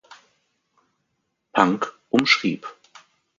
[1.53, 2.65] Punk umschrieb.